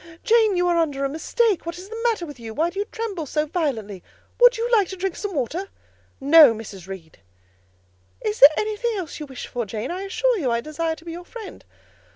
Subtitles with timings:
[0.23, 2.55] "Jane, you are under a mistake: what is the matter with you?
[2.55, 4.01] Why do you tremble so violently?
[4.39, 5.69] Would you like to drink some water?"
[6.19, 6.87] "No, Mrs.
[6.87, 7.19] Reed."
[8.19, 9.91] "Is there anything else you wish for, Jane?
[9.91, 11.63] I assure you, I desire to be your friend."